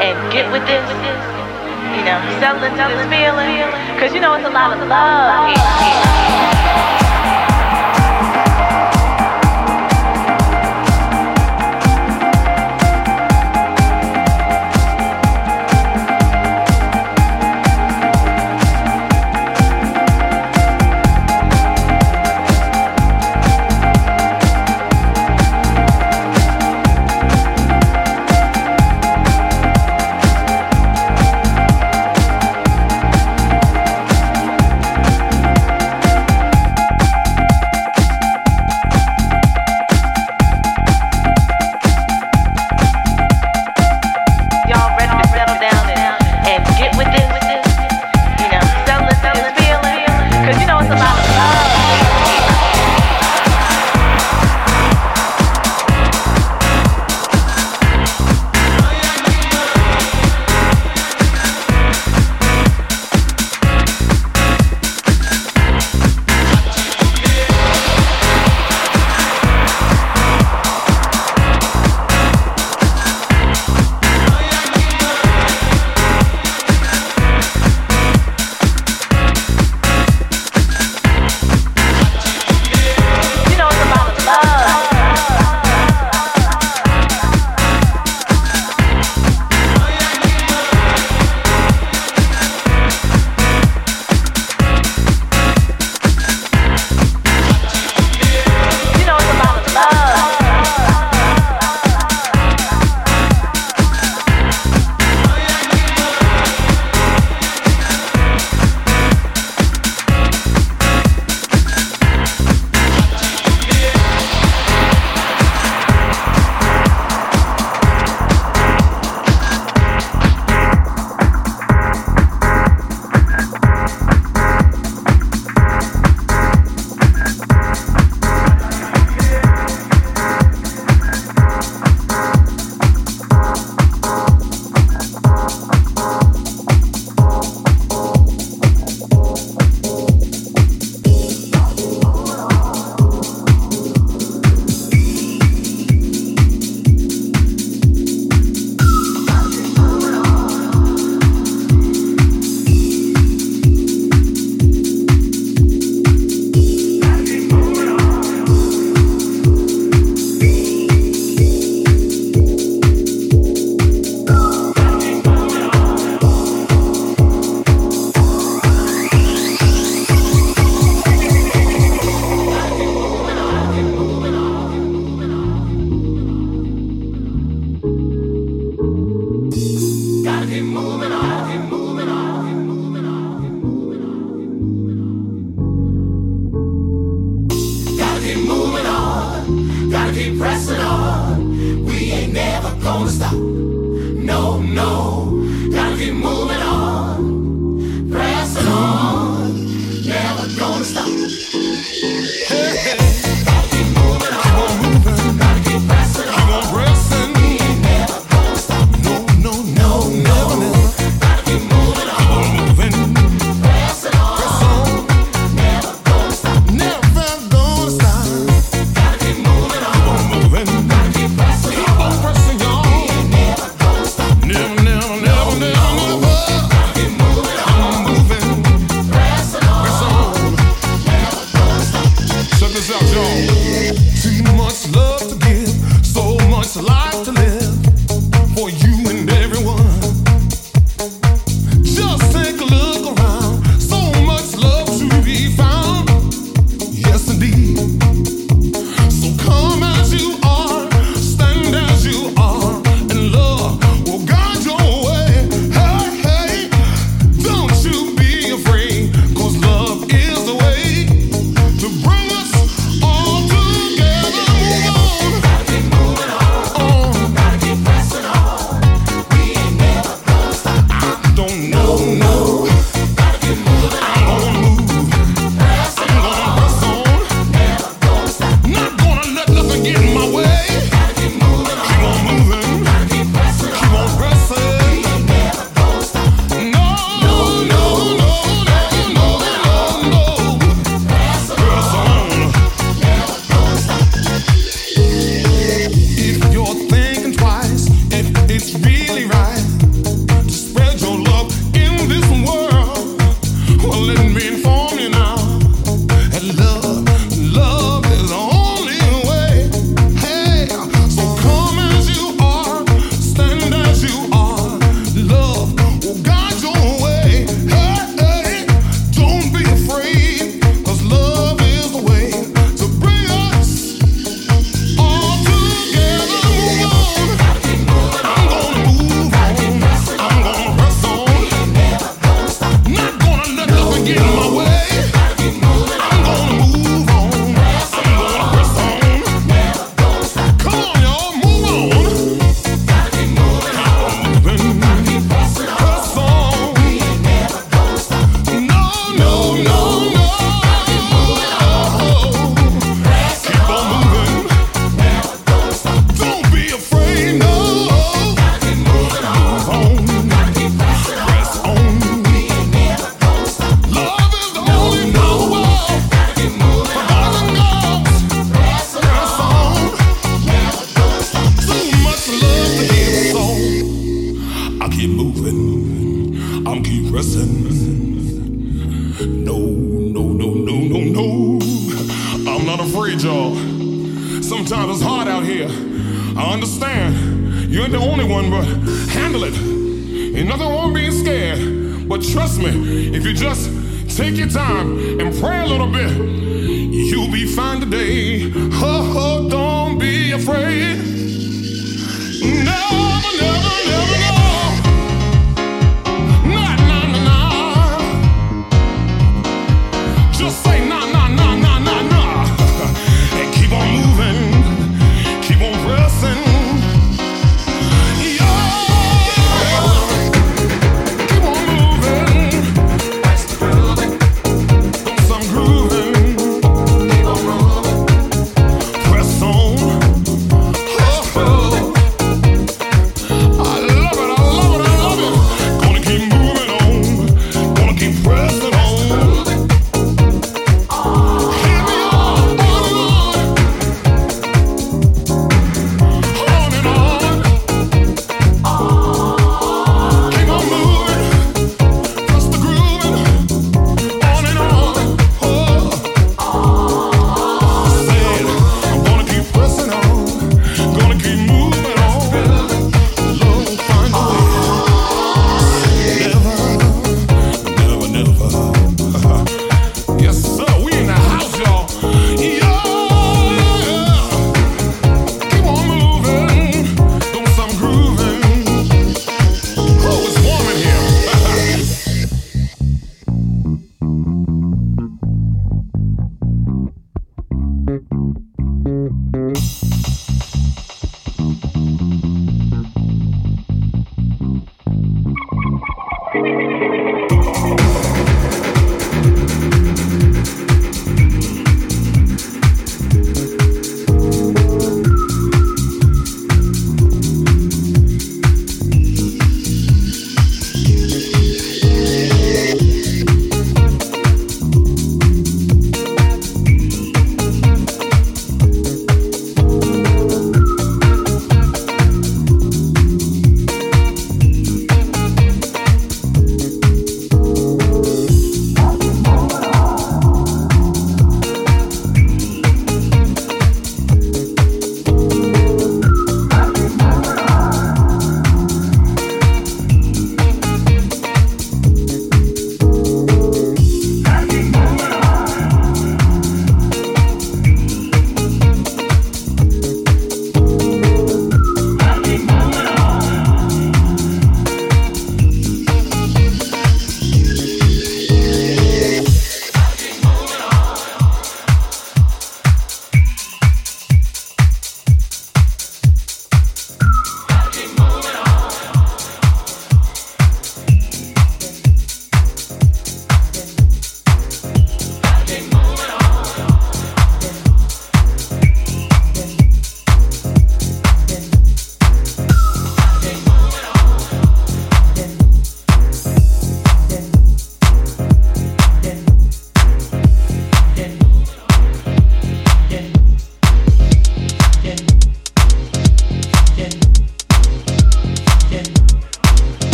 [0.00, 0.84] and get with this.
[1.94, 2.74] You know, sell this
[3.08, 3.62] feeling.
[4.00, 6.63] Cause you know it's a lot of love.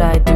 [0.00, 0.27] I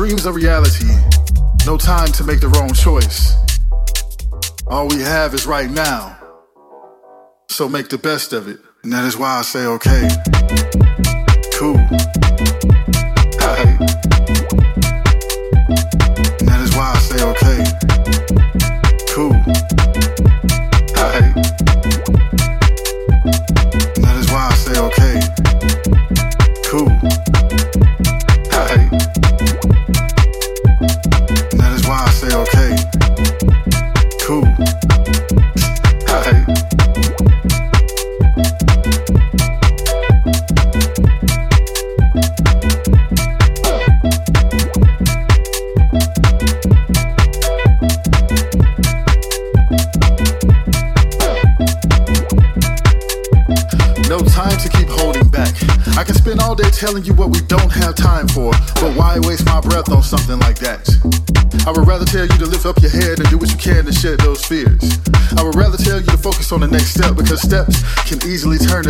[0.00, 0.86] Dreams are reality.
[1.66, 3.34] No time to make the wrong choice.
[4.66, 6.16] All we have is right now.
[7.50, 8.60] So make the best of it.
[8.82, 10.08] And that is why I say, okay,
[11.58, 11.76] cool.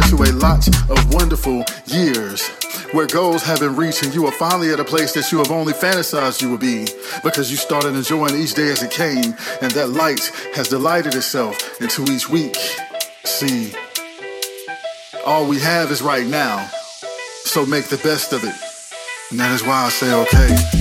[0.01, 2.49] exposure to a lot of wonderful years
[2.93, 5.51] where goals have been reached and you are finally at a place that you have
[5.51, 6.87] only fantasized you would be
[7.23, 11.81] because you started enjoying each day as it came and that light has delighted itself
[11.81, 12.57] into each week.
[13.25, 13.73] See,
[15.27, 16.67] all we have is right now,
[17.45, 18.55] so make the best of it.
[19.31, 20.80] And that is why I say, okay.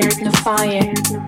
[0.00, 1.23] There's no fire.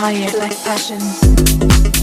[0.00, 1.99] fire like passion.